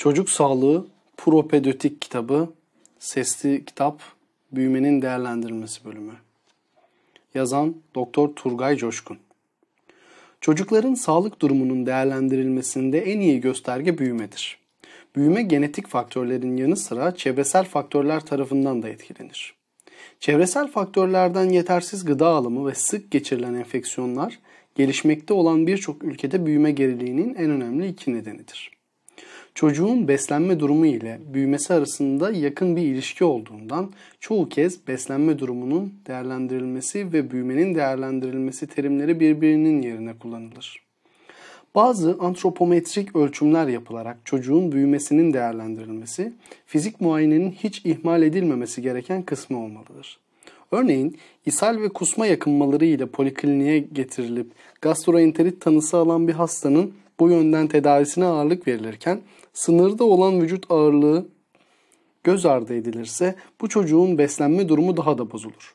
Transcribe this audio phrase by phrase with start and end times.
[0.00, 2.48] Çocuk Sağlığı Propedötik kitabı,
[2.98, 4.02] sesli kitap,
[4.52, 6.12] büyümenin değerlendirilmesi bölümü.
[7.34, 9.18] Yazan Doktor Turgay Coşkun.
[10.40, 14.58] Çocukların sağlık durumunun değerlendirilmesinde en iyi gösterge büyümedir.
[15.16, 19.54] Büyüme genetik faktörlerin yanı sıra çevresel faktörler tarafından da etkilenir.
[20.20, 24.38] Çevresel faktörlerden yetersiz gıda alımı ve sık geçirilen enfeksiyonlar
[24.74, 28.79] gelişmekte olan birçok ülkede büyüme geriliğinin en önemli iki nedenidir.
[29.54, 37.12] Çocuğun beslenme durumu ile büyümesi arasında yakın bir ilişki olduğundan çoğu kez beslenme durumunun değerlendirilmesi
[37.12, 40.82] ve büyümenin değerlendirilmesi terimleri birbirinin yerine kullanılır.
[41.74, 46.32] Bazı antropometrik ölçümler yapılarak çocuğun büyümesinin değerlendirilmesi,
[46.66, 50.18] fizik muayenenin hiç ihmal edilmemesi gereken kısmı olmalıdır.
[50.72, 57.66] Örneğin ishal ve kusma yakınmaları ile polikliniğe getirilip gastroenterit tanısı alan bir hastanın bu yönden
[57.66, 59.20] tedavisine ağırlık verilirken
[59.52, 61.28] sınırda olan vücut ağırlığı
[62.24, 65.74] göz ardı edilirse bu çocuğun beslenme durumu daha da bozulur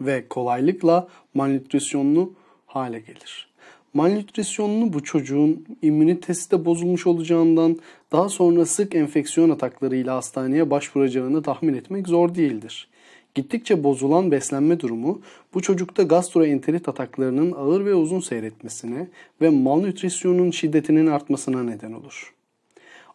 [0.00, 2.32] ve kolaylıkla malnütrisyonlu
[2.66, 3.48] hale gelir.
[3.94, 7.76] Malnütrisyonlu bu çocuğun immünitesi de bozulmuş olacağından
[8.12, 12.88] daha sonra sık enfeksiyon ataklarıyla hastaneye başvuracağını tahmin etmek zor değildir.
[13.36, 15.20] Gittikçe bozulan beslenme durumu
[15.54, 19.08] bu çocukta gastroenterit ataklarının ağır ve uzun seyretmesine
[19.40, 22.34] ve malnütrisyonun şiddetinin artmasına neden olur.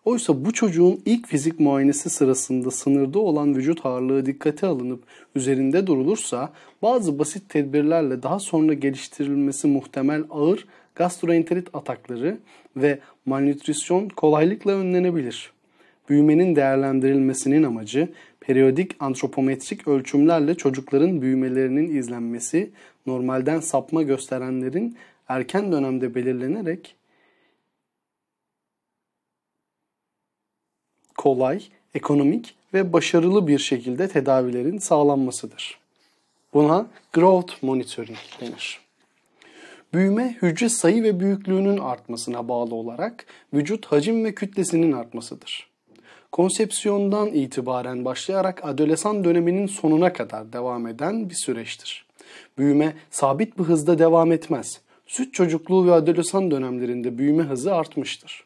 [0.06, 5.04] Oysa bu çocuğun ilk fizik muayenesi sırasında sınırda olan vücut ağırlığı dikkate alınıp
[5.36, 12.38] üzerinde durulursa bazı basit tedbirlerle daha sonra geliştirilmesi muhtemel ağır gastroenterit atakları
[12.76, 15.52] ve malnütrisyon kolaylıkla önlenebilir.
[16.10, 18.10] Büyümenin değerlendirilmesinin amacı
[18.42, 22.72] periyodik antropometrik ölçümlerle çocukların büyümelerinin izlenmesi,
[23.06, 24.98] normalden sapma gösterenlerin
[25.28, 26.96] erken dönemde belirlenerek
[31.18, 35.80] kolay, ekonomik ve başarılı bir şekilde tedavilerin sağlanmasıdır.
[36.54, 38.80] Buna growth monitoring denir.
[39.94, 45.71] Büyüme hücre sayı ve büyüklüğünün artmasına bağlı olarak vücut hacim ve kütlesinin artmasıdır.
[46.32, 52.06] Konsepsiyondan itibaren başlayarak adolesan döneminin sonuna kadar devam eden bir süreçtir.
[52.58, 54.82] Büyüme sabit bir hızda devam etmez.
[55.08, 58.44] Süt çocukluğu ve adolesan dönemlerinde büyüme hızı artmıştır.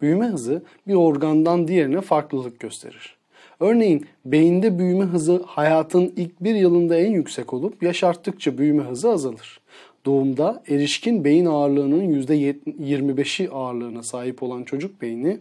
[0.00, 3.16] Büyüme hızı bir organdan diğerine farklılık gösterir.
[3.60, 9.10] Örneğin beyinde büyüme hızı hayatın ilk bir yılında en yüksek olup yaş arttıkça büyüme hızı
[9.10, 9.60] azalır.
[10.06, 15.38] Doğumda erişkin beyin ağırlığının %25'i ağırlığına sahip olan çocuk beyni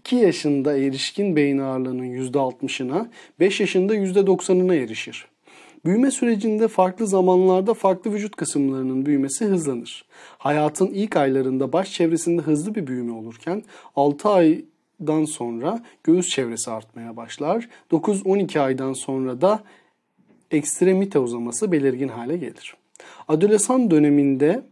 [0.00, 3.06] 2 yaşında erişkin beyin ağırlığının %60'ına,
[3.40, 5.26] 5 yaşında %90'ına erişir.
[5.84, 10.04] Büyüme sürecinde farklı zamanlarda farklı vücut kısımlarının büyümesi hızlanır.
[10.38, 13.62] Hayatın ilk aylarında baş çevresinde hızlı bir büyüme olurken
[13.96, 17.68] 6 aydan sonra göğüs çevresi artmaya başlar.
[17.90, 19.62] 9-12 aydan sonra da
[20.50, 22.74] ekstremite uzaması belirgin hale gelir.
[23.28, 24.62] Adolesan döneminde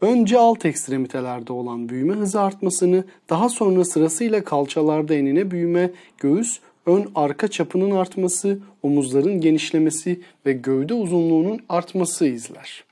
[0.00, 7.10] önce alt ekstremitelerde olan büyüme hızı artmasını, daha sonra sırasıyla kalçalarda enine büyüme, göğüs, ön
[7.14, 12.84] arka çapının artması, omuzların genişlemesi ve gövde uzunluğunun artması izler.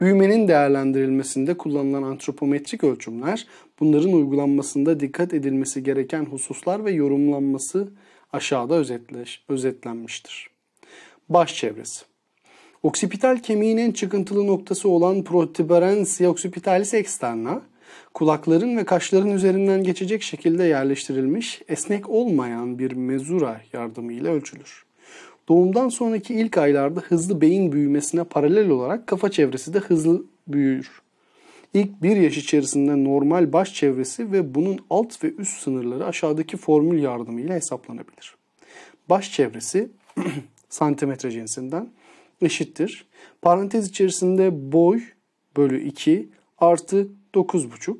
[0.00, 3.46] Büyümenin değerlendirilmesinde kullanılan antropometrik ölçümler,
[3.80, 7.88] bunların uygulanmasında dikkat edilmesi gereken hususlar ve yorumlanması
[8.32, 10.50] aşağıda özetleş, özetlenmiştir.
[11.28, 12.09] Baş çevresi
[12.82, 17.62] Oksipital kemiğin en çıkıntılı noktası olan protuberantia occipitalis externa,
[18.14, 24.84] kulakların ve kaşların üzerinden geçecek şekilde yerleştirilmiş, esnek olmayan bir mezura yardımıyla ölçülür.
[25.48, 31.02] Doğumdan sonraki ilk aylarda hızlı beyin büyümesine paralel olarak kafa çevresi de hızlı büyür.
[31.74, 37.02] İlk bir yaş içerisinde normal baş çevresi ve bunun alt ve üst sınırları aşağıdaki formül
[37.02, 38.34] yardımıyla hesaplanabilir.
[39.08, 39.90] Baş çevresi
[40.68, 41.88] santimetre cinsinden
[42.40, 43.06] eşittir.
[43.42, 45.00] Parantez içerisinde boy
[45.56, 46.28] bölü 2
[46.58, 47.96] artı 9,5.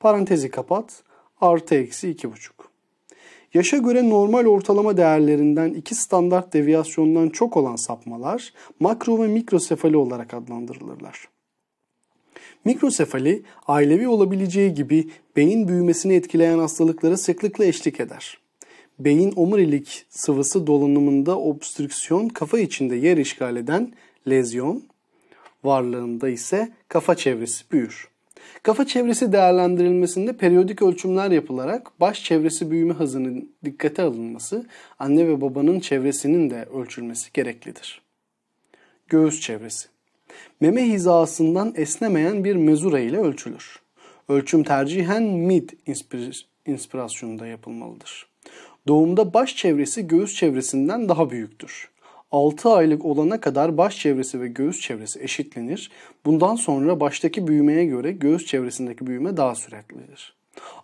[0.00, 1.02] Parantezi kapat.
[1.40, 2.50] Artı eksi 2,5.
[3.54, 10.34] Yaşa göre normal ortalama değerlerinden iki standart deviyasyondan çok olan sapmalar makro ve mikrosefali olarak
[10.34, 11.28] adlandırılırlar.
[12.64, 18.38] Mikrosefali, ailevi olabileceği gibi beyin büyümesini etkileyen hastalıklara sıklıkla eşlik eder.
[18.98, 23.92] Beyin omurilik sıvısı dolanımında obstrüksiyon, kafa içinde yer işgal eden
[24.28, 24.82] lezyon
[25.64, 28.08] varlığında ise kafa çevresi büyür.
[28.62, 34.66] Kafa çevresi değerlendirilmesinde periyodik ölçümler yapılarak baş çevresi büyüme hızının dikkate alınması,
[34.98, 38.02] anne ve babanın çevresinin de ölçülmesi gereklidir.
[39.08, 39.88] Göğüs çevresi
[40.60, 43.80] Meme hizasından esnemeyen bir mezura ile ölçülür.
[44.28, 45.70] Ölçüm tercihen mid
[46.66, 48.26] inspirasyonunda yapılmalıdır.
[48.88, 51.90] Doğumda baş çevresi göğüs çevresinden daha büyüktür.
[52.30, 55.90] 6 aylık olana kadar baş çevresi ve göğüs çevresi eşitlenir.
[56.24, 60.35] Bundan sonra baştaki büyümeye göre göğüs çevresindeki büyüme daha süratlidir.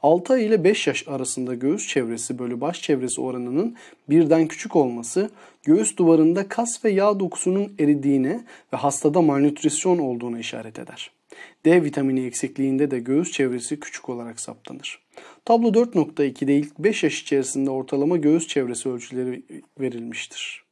[0.02, 3.76] 6 ay ile 5 yaş arasında göğüs çevresi bölü baş çevresi oranının
[4.08, 5.30] birden küçük olması
[5.64, 11.10] göğüs duvarında kas ve yağ dokusunun eridiğine ve hastada malnutrisyon olduğuna işaret eder.
[11.64, 14.98] D vitamini eksikliğinde de göğüs çevresi küçük olarak saptanır.
[15.44, 19.42] Tablo 4.2'de ilk 5 yaş içerisinde ortalama göğüs çevresi ölçüleri
[19.80, 20.64] verilmiştir.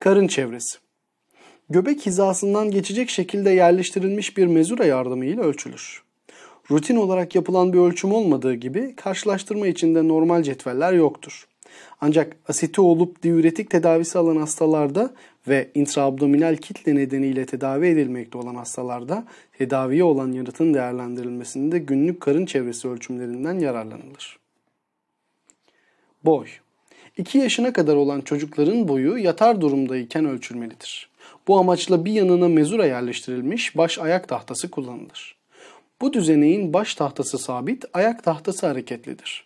[0.00, 0.78] Karın çevresi
[1.70, 6.07] Göbek hizasından geçecek şekilde yerleştirilmiş bir mezura yardımıyla ölçülür.
[6.70, 11.48] Rutin olarak yapılan bir ölçüm olmadığı gibi karşılaştırma içinde normal cetveller yoktur.
[12.00, 15.14] Ancak asiti olup diüretik tedavisi alan hastalarda
[15.48, 19.24] ve intraabdominal kitle nedeniyle tedavi edilmekte olan hastalarda
[19.58, 24.38] tedaviye olan yanıtın değerlendirilmesinde günlük karın çevresi ölçümlerinden yararlanılır.
[26.24, 26.46] Boy
[27.16, 31.10] 2 yaşına kadar olan çocukların boyu yatar durumdayken ölçülmelidir.
[31.48, 35.37] Bu amaçla bir yanına mezura yerleştirilmiş baş ayak tahtası kullanılır.
[36.00, 39.44] Bu düzeneğin baş tahtası sabit, ayak tahtası hareketlidir.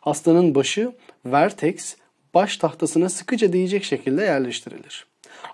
[0.00, 0.92] Hastanın başı
[1.26, 1.96] vertex
[2.34, 5.06] baş tahtasına sıkıca değecek şekilde yerleştirilir.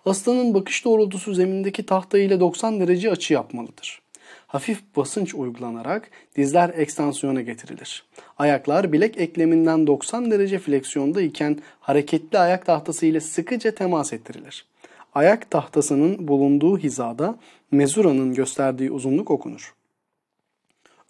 [0.04, 4.00] Hastanın bakış doğrultusu zemindeki tahta ile 90 derece açı yapmalıdır.
[4.46, 8.04] Hafif basınç uygulanarak dizler ekstansiyona getirilir.
[8.38, 14.66] Ayaklar bilek ekleminden 90 derece fleksiyonda iken hareketli ayak tahtası ile sıkıca temas ettirilir.
[15.14, 17.38] Ayak tahtasının bulunduğu hizada
[17.70, 19.74] mezuranın gösterdiği uzunluk okunur.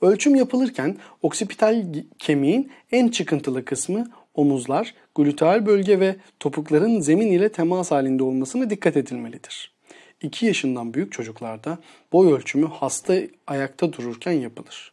[0.01, 1.85] Ölçüm yapılırken oksipital
[2.19, 8.97] kemiğin en çıkıntılı kısmı omuzlar, gluteal bölge ve topukların zemin ile temas halinde olmasına dikkat
[8.97, 9.77] edilmelidir.
[10.23, 11.79] 2 yaşından büyük çocuklarda
[12.13, 13.15] boy ölçümü hasta
[13.47, 14.93] ayakta dururken yapılır.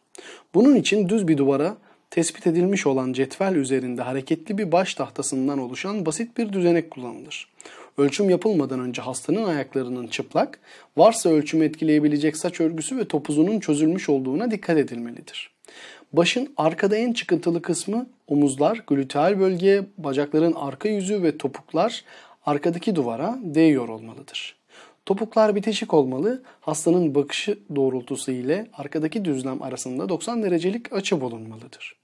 [0.53, 1.77] Bunun için düz bir duvara
[2.09, 7.52] tespit edilmiş olan cetvel üzerinde hareketli bir baş tahtasından oluşan basit bir düzenek kullanılır.
[7.97, 10.59] Ölçüm yapılmadan önce hastanın ayaklarının çıplak,
[10.97, 15.51] varsa ölçümü etkileyebilecek saç örgüsü ve topuzunun çözülmüş olduğuna dikkat edilmelidir.
[16.13, 22.03] Başın arkada en çıkıntılı kısmı omuzlar, gluteal bölgeye, bacakların arka yüzü ve topuklar
[22.45, 24.55] arkadaki duvara değiyor olmalıdır.
[25.05, 32.02] Topuklar bitişik olmalı, hastanın bakışı doğrultusu ile arkadaki düzlem arasında 90 derecelik açı bulunmalıdır.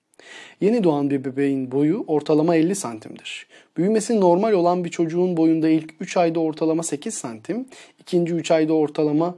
[0.62, 3.48] Yeni doğan bir bebeğin boyu ortalama 50 santimdir.
[3.78, 7.66] Büyümesi normal olan bir çocuğun boyunda ilk 3 ayda ortalama 8 santim,
[8.00, 9.36] ikinci 3 ayda ortalama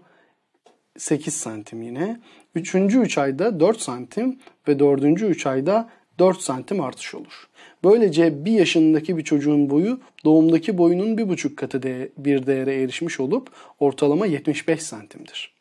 [0.97, 2.19] 8 santim yine.
[2.55, 5.89] Üçüncü 3 ayda 4 santim ve dördüncü 3 ayda
[6.19, 7.47] 4 santim artış olur.
[7.83, 11.83] Böylece bir yaşındaki bir çocuğun boyu doğumdaki boyunun bir buçuk katı
[12.17, 13.49] bir değere erişmiş olup
[13.79, 15.53] ortalama 75 santimdir.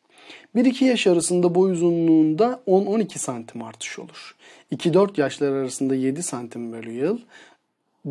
[0.55, 4.35] 1-2 yaş arasında boy uzunluğunda 10-12 santim artış olur.
[4.71, 7.19] 2-4 yaşlar arasında 7 santim bölü yıl,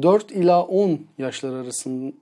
[0.02, 2.12] 4 ila 10 yaşlar arasında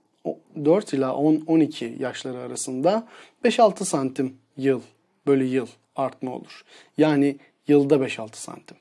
[0.65, 3.07] 4 ila 10-12 yaşları arasında
[3.45, 4.81] 5-6 santim yıl
[5.27, 6.63] bölü yıl artma olur.
[6.97, 7.35] Yani
[7.67, 8.77] yılda 5-6 santim.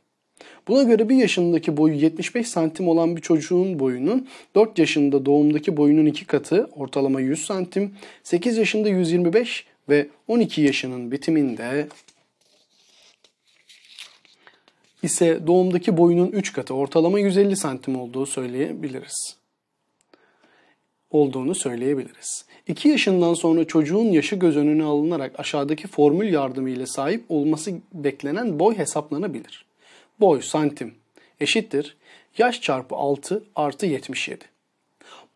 [0.69, 6.07] Buna göre bir yaşındaki boyu 75 santim olan bir çocuğun boyunun 4 yaşında doğumdaki boyunun
[6.07, 11.89] 2 katı ortalama 100 santim, 8 yaşında 125 ve 12 yaşının bitiminde
[15.03, 19.37] ise doğumdaki boyunun 3 katı ortalama 150 santim olduğu söyleyebiliriz.
[21.11, 22.45] Olduğunu söyleyebiliriz.
[22.67, 28.79] 2 yaşından sonra çocuğun yaşı göz önüne alınarak aşağıdaki formül yardımıyla sahip olması beklenen boy
[28.79, 29.65] hesaplanabilir.
[30.21, 30.95] Boy santim
[31.41, 31.97] eşittir
[32.39, 34.45] yaş çarpı 6 artı 77.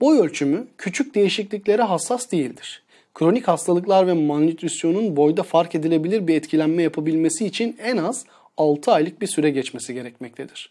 [0.01, 2.83] Boy ölçümü küçük değişikliklere hassas değildir.
[3.15, 8.25] Kronik hastalıklar ve malnütrisyonun boyda fark edilebilir bir etkilenme yapabilmesi için en az
[8.57, 10.71] 6 aylık bir süre geçmesi gerekmektedir.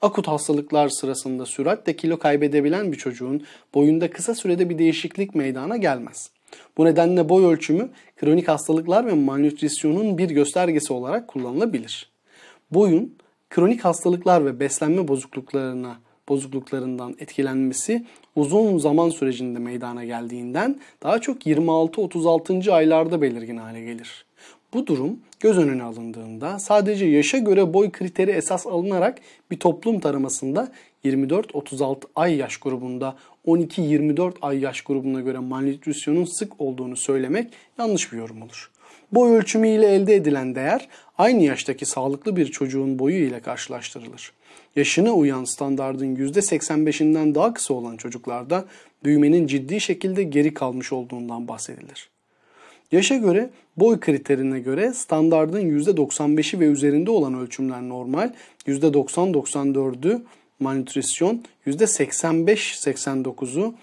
[0.00, 3.42] Akut hastalıklar sırasında süratle kilo kaybedebilen bir çocuğun
[3.74, 6.30] boyunda kısa sürede bir değişiklik meydana gelmez.
[6.76, 12.10] Bu nedenle boy ölçümü kronik hastalıklar ve malnütrisyonun bir göstergesi olarak kullanılabilir.
[12.70, 13.14] Boyun
[13.50, 18.06] kronik hastalıklar ve beslenme bozukluklarına bozukluklarından etkilenmesi
[18.36, 22.72] uzun zaman sürecinde meydana geldiğinden daha çok 26-36.
[22.72, 24.27] aylarda belirgin hale gelir.
[24.74, 29.18] Bu durum göz önüne alındığında sadece yaşa göre boy kriteri esas alınarak
[29.50, 30.72] bir toplum taramasında
[31.04, 38.18] 24-36 ay yaş grubunda 12-24 ay yaş grubuna göre malnütrisyonun sık olduğunu söylemek yanlış bir
[38.18, 38.70] yorum olur.
[39.12, 44.32] Boy ölçümü ile elde edilen değer aynı yaştaki sağlıklı bir çocuğun boyu ile karşılaştırılır.
[44.76, 48.64] Yaşına uyan standardın %85'inden daha kısa olan çocuklarda
[49.04, 52.10] büyümenin ciddi şekilde geri kalmış olduğundan bahsedilir.
[52.92, 58.32] Yaşa göre boy kriterine göre standardın %95'i ve üzerinde olan ölçümler normal,
[58.66, 60.22] %90-94'ü
[60.60, 63.74] malnutrisyon, %85-89'u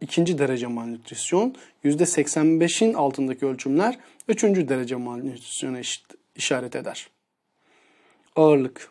[0.00, 3.98] ikinci derece malnutrisyon, %85'in altındaki ölçümler
[4.28, 5.80] üçüncü derece malnütrisyona
[6.36, 7.10] işaret eder.
[8.36, 8.90] Ağırlık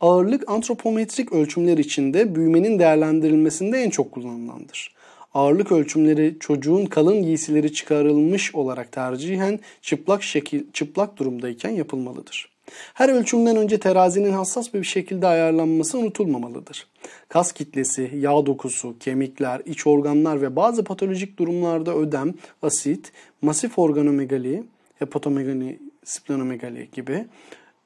[0.00, 4.94] Ağırlık antropometrik ölçümler içinde büyümenin değerlendirilmesinde en çok kullanılandır.
[5.34, 12.54] Ağırlık ölçümleri çocuğun kalın giysileri çıkarılmış olarak tercihen çıplak şekil çıplak durumdayken yapılmalıdır.
[12.94, 16.86] Her ölçümden önce terazinin hassas bir şekilde ayarlanması unutulmamalıdır.
[17.28, 23.12] Kas kitlesi, yağ dokusu, kemikler, iç organlar ve bazı patolojik durumlarda ödem, asit,
[23.42, 24.64] masif organomegali,
[24.98, 27.26] hepatomegali, splenomegali gibi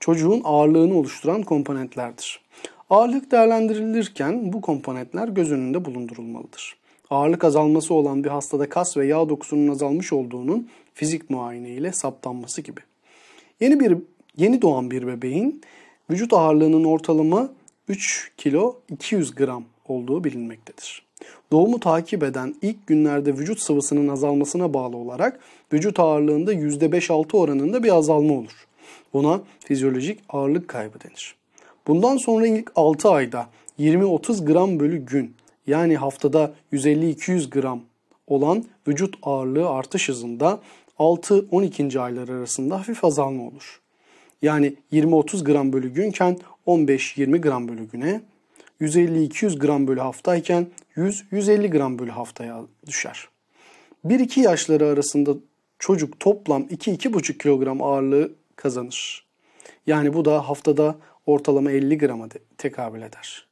[0.00, 2.40] çocuğun ağırlığını oluşturan komponentlerdir.
[2.90, 6.76] Ağırlık değerlendirilirken bu komponentler göz önünde bulundurulmalıdır.
[7.10, 12.60] Ağırlık azalması olan bir hastada kas ve yağ dokusunun azalmış olduğunun fizik muayene ile saptanması
[12.60, 12.80] gibi.
[13.60, 13.96] Yeni bir
[14.36, 15.60] yeni doğan bir bebeğin
[16.10, 17.48] vücut ağırlığının ortalama
[17.88, 21.02] 3 kilo 200 gram olduğu bilinmektedir.
[21.52, 25.40] Doğumu takip eden ilk günlerde vücut sıvısının azalmasına bağlı olarak
[25.72, 28.66] vücut ağırlığında %5-6 oranında bir azalma olur.
[29.12, 31.34] Buna fizyolojik ağırlık kaybı denir.
[31.86, 33.46] Bundan sonra ilk 6 ayda
[33.78, 35.34] 20-30 gram bölü gün
[35.68, 37.80] yani haftada 150-200 gram
[38.26, 40.60] olan vücut ağırlığı artış hızında
[40.98, 42.00] 6-12.
[42.00, 43.80] aylar arasında hafif azalma olur.
[44.42, 48.20] Yani 20-30 gram bölü günken 15-20 gram bölü güne,
[48.80, 53.28] 150-200 gram bölü haftayken 100-150 gram bölü haftaya düşer.
[54.06, 55.34] 1-2 yaşları arasında
[55.78, 59.26] çocuk toplam 2-2,5 kilogram ağırlığı kazanır.
[59.86, 60.96] Yani bu da haftada
[61.26, 63.47] ortalama 50 grama tekabül eder.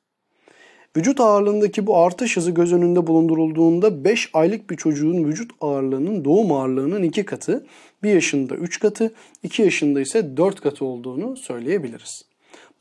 [0.97, 6.53] Vücut ağırlığındaki bu artış hızı göz önünde bulundurulduğunda 5 aylık bir çocuğun vücut ağırlığının doğum
[6.53, 7.67] ağırlığının 2 katı,
[8.03, 12.25] 1 yaşında 3 katı, 2 yaşında ise 4 katı olduğunu söyleyebiliriz.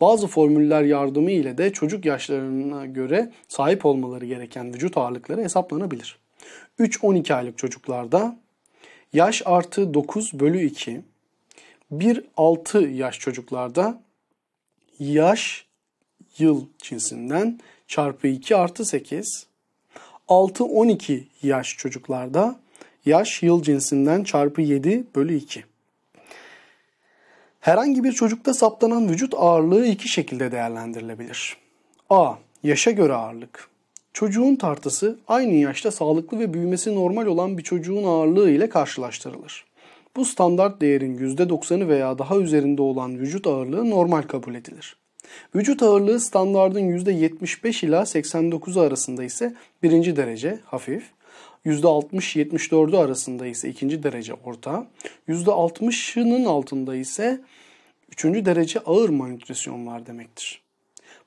[0.02, 6.20] Bazı formüller yardımı ile de çocuk yaşlarına göre sahip olmaları gereken vücut ağırlıkları hesaplanabilir.
[6.80, 8.40] 3-12 aylık çocuklarda
[9.14, 11.02] yaş artı 9 bölü 2,
[11.92, 14.02] 1-6 yaş çocuklarda
[15.00, 15.66] yaş
[16.38, 19.48] yıl cinsinden çarpı 2 artı 8.
[20.28, 22.60] 6-12 yaş çocuklarda
[23.06, 25.64] yaş yıl cinsinden çarpı 7 bölü 2.
[27.60, 31.58] Herhangi bir çocukta saptanan vücut ağırlığı iki şekilde değerlendirilebilir.
[32.10, 32.34] A.
[32.64, 33.70] Yaşa göre ağırlık.
[34.14, 39.66] Çocuğun tartısı aynı yaşta sağlıklı ve büyümesi normal olan bir çocuğun ağırlığı ile karşılaştırılır.
[40.16, 44.98] Bu standart değerin %90'ı veya daha üzerinde olan vücut ağırlığı normal kabul edilir.
[45.56, 51.04] Vücut ağırlığı standardın %75 ila 89'u arasında ise birinci derece hafif,
[51.66, 54.88] %60-74'ü arasında ise ikinci derece orta,
[55.30, 57.42] %60'ının altında ise
[58.12, 60.62] üçüncü derece ağır malnutrisyon var demektir.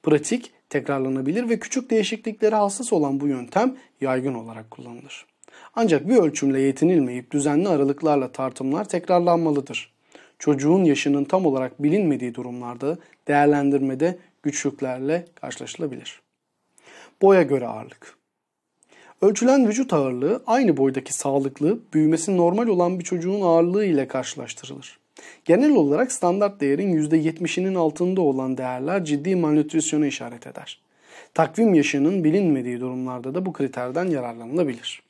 [0.02, 5.26] Pratik, tekrarlanabilir ve küçük değişikliklere hassas olan bu yöntem yaygın olarak kullanılır.
[5.76, 9.92] Ancak bir ölçümle yetinilmeyip düzenli aralıklarla tartımlar tekrarlanmalıdır.
[10.38, 16.22] Çocuğun yaşının tam olarak bilinmediği durumlarda değerlendirmede güçlüklerle karşılaşılabilir.
[17.22, 18.18] Boya göre ağırlık.
[19.22, 24.98] Ölçülen vücut ağırlığı aynı boydaki sağlıklı, büyümesi normal olan bir çocuğun ağırlığı ile karşılaştırılır.
[25.44, 30.80] Genel olarak standart değerin %70'inin altında olan değerler ciddi malnütrisyona işaret eder.
[31.34, 35.02] Takvim yaşının bilinmediği durumlarda da bu kriterden yararlanılabilir.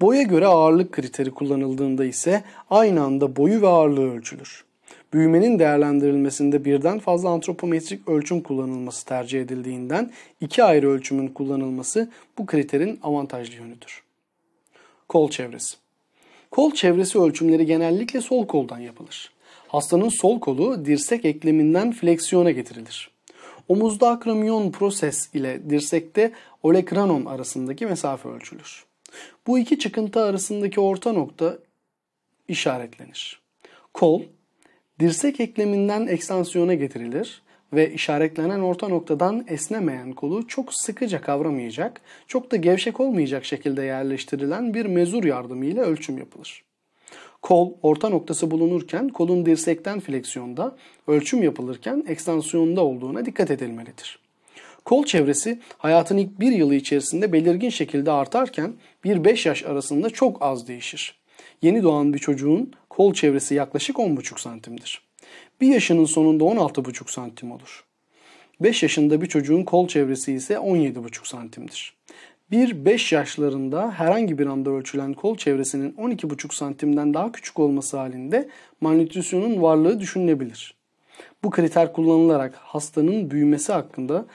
[0.00, 4.64] Boya göre ağırlık kriteri kullanıldığında ise aynı anda boyu ve ağırlığı ölçülür.
[5.12, 12.98] Büyümenin değerlendirilmesinde birden fazla antropometrik ölçüm kullanılması tercih edildiğinden iki ayrı ölçümün kullanılması bu kriterin
[13.02, 14.02] avantajlı yönüdür.
[15.08, 15.76] Kol çevresi
[16.50, 19.32] Kol çevresi ölçümleri genellikle sol koldan yapılır.
[19.68, 23.10] Hastanın sol kolu dirsek ekleminden fleksiyona getirilir.
[23.68, 28.89] Omuzda akramion proses ile dirsekte olekranon arasındaki mesafe ölçülür.
[29.50, 31.58] Bu iki çıkıntı arasındaki orta nokta
[32.48, 33.40] işaretlenir.
[33.94, 34.22] Kol,
[35.00, 37.42] dirsek ekleminden ekstansiyona getirilir
[37.72, 44.74] ve işaretlenen orta noktadan esnemeyen kolu çok sıkıca kavramayacak, çok da gevşek olmayacak şekilde yerleştirilen
[44.74, 46.64] bir mezur yardımıyla ölçüm yapılır.
[47.42, 50.76] Kol orta noktası bulunurken kolun dirsekten fleksiyonda,
[51.06, 54.18] ölçüm yapılırken ekstansiyonda olduğuna dikkat edilmelidir.
[54.84, 60.68] Kol çevresi hayatın ilk bir yılı içerisinde belirgin şekilde artarken 1-5 yaş arasında çok az
[60.68, 61.20] değişir.
[61.62, 65.02] Yeni doğan bir çocuğun kol çevresi yaklaşık 10,5 santimdir.
[65.60, 67.84] 1 yaşının sonunda 16,5 santim olur.
[68.60, 71.94] 5 yaşında bir çocuğun kol çevresi ise 17,5 santimdir.
[72.52, 78.48] 1-5 yaşlarında herhangi bir anda ölçülen kol çevresinin 12,5 santimden daha küçük olması halinde
[78.80, 80.74] malnütrisyonun varlığı düşünülebilir.
[81.44, 84.26] Bu kriter kullanılarak hastanın büyümesi hakkında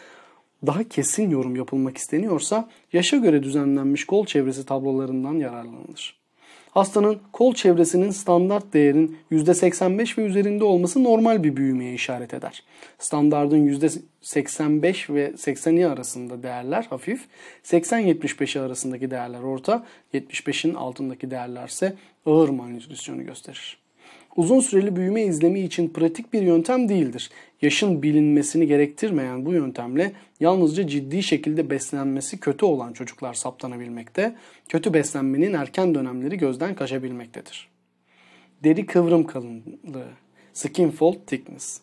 [0.65, 6.25] daha kesin yorum yapılmak isteniyorsa yaşa göre düzenlenmiş kol çevresi tablolarından yararlanılır.
[6.71, 12.63] Hastanın kol çevresinin standart değerin %85 ve üzerinde olması normal bir büyümeye işaret eder.
[12.99, 17.25] Standardın %85 ve 80'i arasında değerler hafif,
[17.63, 21.95] 80-75'i arasındaki değerler orta, 75'in altındaki değerlerse
[22.25, 23.84] ağır malnütrisyonu gösterir
[24.35, 27.29] uzun süreli büyüme izlemi için pratik bir yöntem değildir.
[27.61, 34.35] Yaşın bilinmesini gerektirmeyen bu yöntemle yalnızca ciddi şekilde beslenmesi kötü olan çocuklar saptanabilmekte,
[34.69, 37.69] kötü beslenmenin erken dönemleri gözden kaçabilmektedir.
[38.63, 40.07] Deri kıvrım kalınlığı,
[40.53, 41.81] skin fold thickness.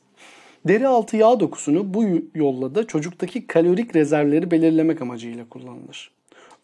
[0.68, 2.04] Deri altı yağ dokusunu bu
[2.34, 6.10] yolla da çocuktaki kalorik rezervleri belirlemek amacıyla kullanılır.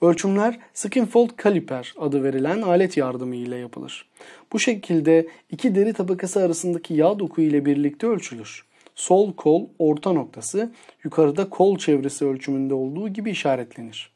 [0.01, 4.09] Ölçümler Skinfold Caliper adı verilen alet yardımı ile yapılır.
[4.53, 8.65] Bu şekilde iki deri tabakası arasındaki yağ doku ile birlikte ölçülür.
[8.95, 10.73] Sol kol orta noktası
[11.05, 14.13] yukarıda kol çevresi ölçümünde olduğu gibi işaretlenir.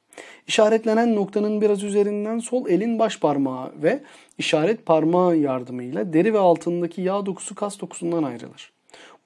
[0.46, 4.02] İşaretlenen noktanın biraz üzerinden sol elin baş parmağı ve
[4.38, 8.72] işaret parmağı yardımıyla deri ve altındaki yağ dokusu kas dokusundan ayrılır.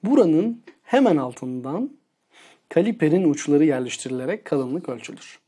[0.03, 1.91] Buranın hemen altından
[2.69, 5.46] kaliperin uçları yerleştirilerek kalınlık ölçülür.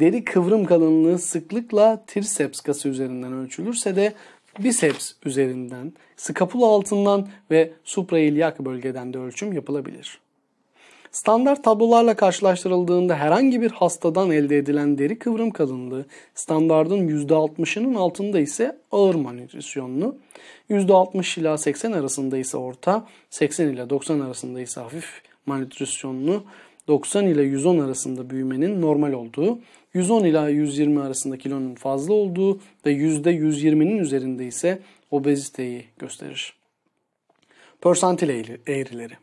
[0.00, 4.14] Deri kıvrım kalınlığı sıklıkla triceps kası üzerinden ölçülürse de
[4.58, 10.18] biceps üzerinden, skapula altından ve suprailyak bölgeden de ölçüm yapılabilir.
[11.12, 18.78] Standart tablolarla karşılaştırıldığında herhangi bir hastadan elde edilen deri kıvrım kalınlığı standardın %60'ının altında ise
[18.92, 20.16] ağır malnütrisyonlu,
[20.70, 26.44] %60 ila 80 arasında ise orta, 80 ila 90 arasında ise hafif malnütrisyonlu,
[26.88, 29.58] 90 ile 110 arasında büyümenin normal olduğu,
[29.94, 34.78] 110 ila 120 arasında kilonun fazla olduğu ve %120'nin üzerinde ise
[35.10, 36.54] obeziteyi gösterir.
[37.80, 38.28] Persantil
[38.66, 39.14] eğrileri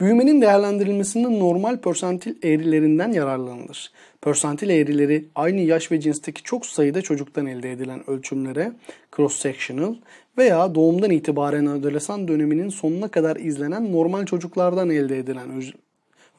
[0.00, 3.92] Büyümenin değerlendirilmesinde normal persantil eğrilerinden yararlanılır.
[4.20, 8.72] Persantil eğrileri aynı yaş ve cinsteki çok sayıda çocuktan elde edilen ölçümlere
[9.12, 9.96] cross-sectional
[10.38, 15.50] veya doğumdan itibaren adolesan döneminin sonuna kadar izlenen normal çocuklardan elde edilen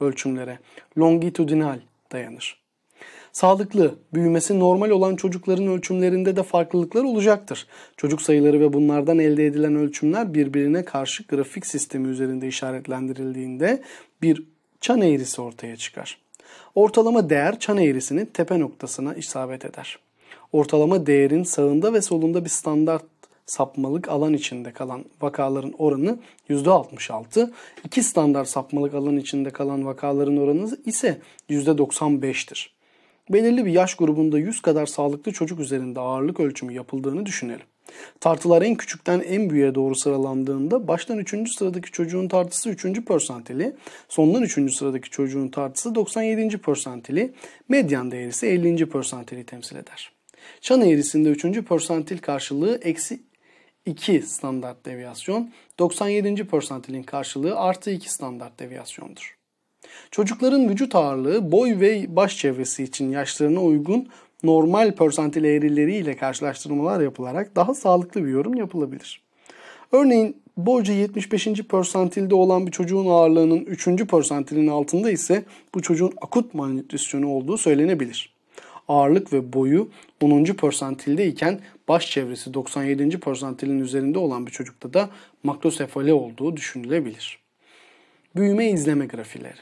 [0.02, 0.58] ölçümlere
[0.98, 1.80] longitudinal
[2.12, 2.60] dayanır.
[3.32, 7.66] Sağlıklı, büyümesi normal olan çocukların ölçümlerinde de farklılıklar olacaktır.
[7.96, 13.82] Çocuk sayıları ve bunlardan elde edilen ölçümler birbirine karşı grafik sistemi üzerinde işaretlendirildiğinde
[14.22, 14.44] bir
[14.80, 16.18] çan eğrisi ortaya çıkar.
[16.74, 19.98] Ortalama değer çan eğrisinin tepe noktasına isabet eder.
[20.52, 23.04] Ortalama değerin sağında ve solunda bir standart
[23.50, 26.18] sapmalık alan içinde kalan vakaların oranı
[26.50, 27.50] %66.
[27.84, 31.18] İki standart sapmalık alan içinde kalan vakaların oranı ise
[31.50, 32.66] %95'tir.
[33.30, 37.66] Belirli bir yaş grubunda 100 kadar sağlıklı çocuk üzerinde ağırlık ölçümü yapıldığını düşünelim.
[38.20, 41.34] Tartılar en küçükten en büyüğe doğru sıralandığında baştan 3.
[41.56, 43.04] sıradaki çocuğun tartısı 3.
[43.04, 43.76] persantili,
[44.08, 44.74] sondan 3.
[44.74, 46.58] sıradaki çocuğun tartısı 97.
[46.58, 47.32] persantili,
[47.68, 48.88] medyan değeri ise 50.
[48.88, 50.12] persantili temsil eder.
[50.60, 51.42] Çan eğrisinde 3.
[51.64, 53.20] persantil karşılığı eksi
[53.86, 56.46] 2 standart deviyasyon, 97.
[56.46, 59.36] persantilin karşılığı artı 2 standart deviyasyondur.
[60.10, 64.08] Çocukların vücut ağırlığı boy ve baş çevresi için yaşlarına uygun
[64.42, 69.22] normal persantil eğrileri ile karşılaştırmalar yapılarak daha sağlıklı bir yorum yapılabilir.
[69.92, 71.46] Örneğin boyca 75.
[71.46, 73.86] persantilde olan bir çocuğun ağırlığının 3.
[73.86, 78.39] persantilin altında ise bu çocuğun akut malnütrisyonu olduğu söylenebilir
[78.90, 79.88] ağırlık ve boyu
[80.20, 80.44] 10.
[80.44, 83.20] persantilde iken baş çevresi 97.
[83.20, 85.10] persantilin üzerinde olan bir çocukta da
[85.42, 87.38] makrosefali olduğu düşünülebilir.
[88.36, 89.58] Büyüme izleme grafikleri.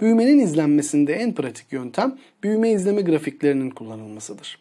[0.00, 4.58] Büyümenin izlenmesinde en pratik yöntem büyüme izleme grafiklerinin kullanılmasıdır.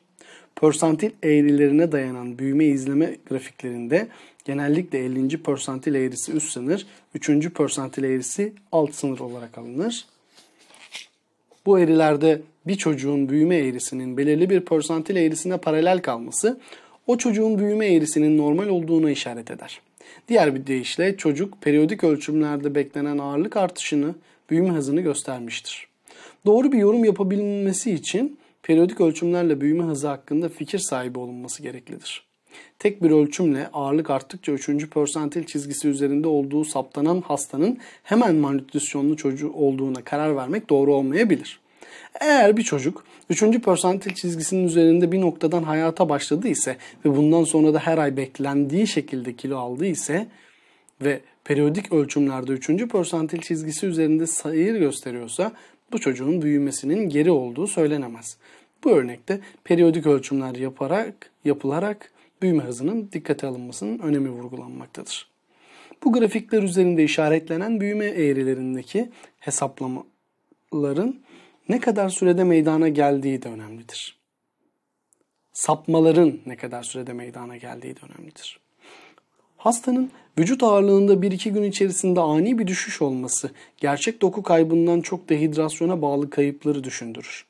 [0.56, 4.08] Persantil eğrilerine dayanan büyüme izleme grafiklerinde
[4.46, 5.44] genellikle 50.
[5.44, 7.50] persantil eğrisi üst sınır, 3.
[7.50, 10.06] persantil eğrisi alt sınır olarak alınır.
[11.70, 16.60] Bu eğrilerde bir çocuğun büyüme eğrisinin belirli bir persantil eğrisine paralel kalması
[17.08, 19.82] o çocuğun büyüme eğrisinin normal olduğuna işaret eder.
[20.28, 24.16] Diğer bir deyişle çocuk periyodik ölçümlerde beklenen ağırlık artışını,
[24.50, 25.88] büyüme hızını göstermiştir.
[26.46, 32.29] Doğru bir yorum yapabilmesi için periyodik ölçümlerle büyüme hızı hakkında fikir sahibi olunması gereklidir.
[32.80, 34.90] Tek bir ölçümle ağırlık arttıkça 3.
[34.90, 41.60] persantil çizgisi üzerinde olduğu saptanan hastanın hemen malnütrisyonlu çocuğu olduğuna karar vermek doğru olmayabilir.
[42.22, 43.42] Eğer bir çocuk 3.
[43.62, 48.88] persantil çizgisinin üzerinde bir noktadan hayata başladı ise ve bundan sonra da her ay beklendiği
[48.88, 50.28] şekilde kilo aldı ise
[51.02, 52.68] ve periyodik ölçümlerde 3.
[52.68, 55.52] persantil çizgisi üzerinde sayı gösteriyorsa
[55.92, 58.38] bu çocuğun büyümesinin geri olduğu söylenemez.
[58.84, 65.28] Bu örnekte periyodik ölçümler yaparak, yapılarak büyüme hızının dikkate alınmasının önemi vurgulanmaktadır.
[66.04, 71.20] Bu grafikler üzerinde işaretlenen büyüme eğrilerindeki hesaplamaların
[71.70, 74.20] ne kadar sürede meydana geldiği de önemlidir.
[75.54, 78.60] Sapmaların ne kadar sürede meydana geldiği de önemlidir.
[79.58, 86.02] Hastanın vücut ağırlığında 1-2 gün içerisinde ani bir düşüş olması gerçek doku kaybından çok dehidrasyona
[86.02, 87.46] bağlı kayıpları düşündürür.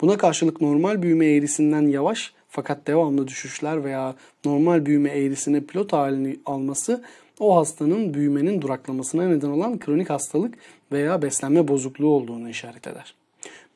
[0.00, 4.14] Buna karşılık normal büyüme eğrisinden yavaş fakat devamlı düşüşler veya
[4.44, 7.04] normal büyüme eğrisine pilot halini alması
[7.40, 10.54] o hastanın büyümenin duraklamasına neden olan kronik hastalık
[10.92, 13.14] veya beslenme bozukluğu olduğunu işaret eder.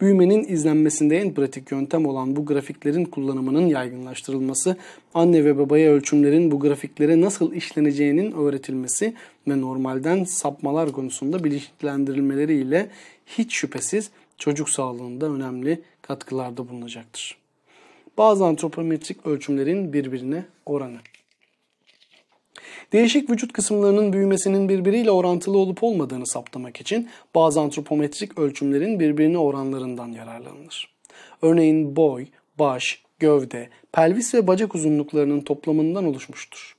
[0.00, 4.76] Büyümenin izlenmesinde en pratik yöntem olan bu grafiklerin kullanımının yaygınlaştırılması,
[5.14, 9.14] anne ve babaya ölçümlerin bu grafiklere nasıl işleneceğinin öğretilmesi
[9.48, 12.90] ve normalden sapmalar konusunda bilinçlendirilmeleriyle
[13.26, 17.47] hiç şüphesiz çocuk sağlığında önemli katkılarda bulunacaktır.
[18.18, 20.98] Bazı antropometrik ölçümlerin birbirine oranı.
[22.92, 30.12] Değişik vücut kısımlarının büyümesinin birbiriyle orantılı olup olmadığını saptamak için bazı antropometrik ölçümlerin birbirine oranlarından
[30.12, 30.94] yararlanılır.
[31.42, 32.26] Örneğin boy,
[32.58, 36.76] baş, gövde, pelvis ve bacak uzunluklarının toplamından oluşmuştur.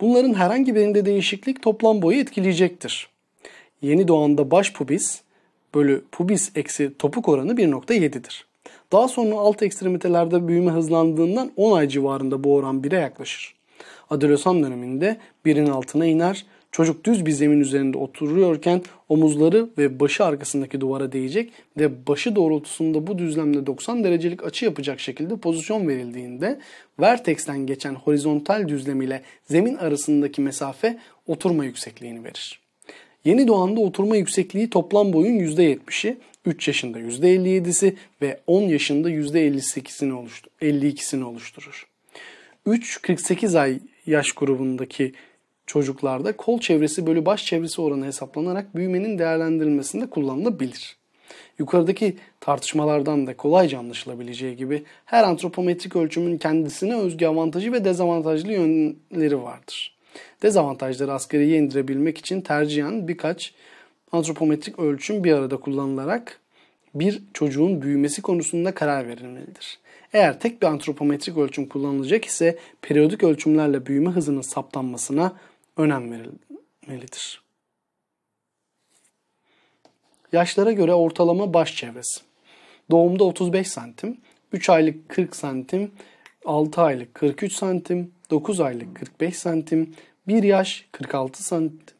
[0.00, 3.08] Bunların herhangi birinde değişiklik toplam boyu etkileyecektir.
[3.82, 5.22] Yeni doğanda baş pubis
[5.74, 8.45] bölü pubis eksi topuk oranı 1.7'dir.
[8.92, 13.54] Daha sonra alt ekstremitelerde büyüme hızlandığından 10 ay civarında bu oran 1'e yaklaşır.
[14.10, 16.46] Adolesan döneminde birin altına iner.
[16.72, 23.06] Çocuk düz bir zemin üzerinde oturuyorken omuzları ve başı arkasındaki duvara değecek ve başı doğrultusunda
[23.06, 26.58] bu düzlemde 90 derecelik açı yapacak şekilde pozisyon verildiğinde
[27.00, 32.60] vertexten geçen horizontal düzlem ile zemin arasındaki mesafe oturma yüksekliğini verir.
[33.24, 40.50] Yeni doğanda oturma yüksekliği toplam boyun %70'i, 3 yaşında %57'si ve 10 yaşında %58'sini oluştur
[40.62, 41.86] 52'sini oluşturur.
[42.66, 45.12] 3-48 ay yaş grubundaki
[45.66, 50.96] çocuklarda kol çevresi bölü baş çevresi oranı hesaplanarak büyümenin değerlendirilmesinde kullanılabilir.
[51.58, 59.42] Yukarıdaki tartışmalardan da kolayca anlaşılabileceği gibi her antropometrik ölçümün kendisine özgü avantajı ve dezavantajlı yönleri
[59.42, 59.96] vardır.
[60.42, 63.52] Dezavantajları asgariye indirebilmek için tercihen birkaç
[64.12, 66.40] antropometrik ölçüm bir arada kullanılarak
[66.94, 69.78] bir çocuğun büyümesi konusunda karar verilmelidir.
[70.12, 75.32] Eğer tek bir antropometrik ölçüm kullanılacak ise periyodik ölçümlerle büyüme hızının saptanmasına
[75.76, 77.42] önem verilmelidir.
[80.32, 82.20] Yaşlara göre ortalama baş çevresi.
[82.90, 84.20] Doğumda 35 santim,
[84.52, 85.92] 3 aylık 40 santim,
[86.44, 89.94] 6 aylık 43 santim, 9 aylık 45 santim,
[90.28, 91.95] 1 yaş 46 santim,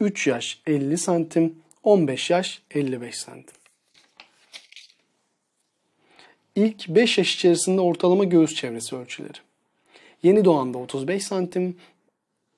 [0.00, 3.54] 3 yaş 50 santim, 15 yaş 55 santim.
[6.54, 9.38] İlk 5 yaş içerisinde ortalama göğüs çevresi ölçüleri.
[10.22, 11.76] Yeni doğanda 35 santim,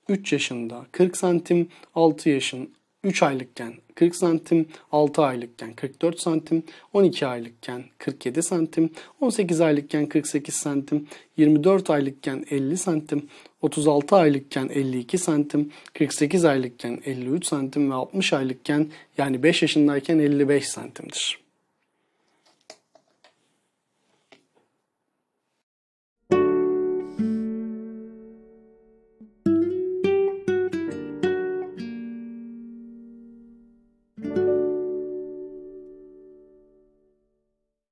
[0.09, 2.71] 3 yaşında 40 santim, 6 yaşın
[3.05, 10.55] 3 aylıkken 40 santim, 6 aylıkken 44 santim, 12 aylıkken 47 santim, 18 aylıkken 48
[10.55, 13.29] santim, 24 aylıkken 50 santim,
[13.63, 20.69] 36 aylıkken 52 santim, 48 aylıkken 53 santim ve 60 aylıkken yani 5 yaşındayken 55
[20.69, 21.50] santimdir.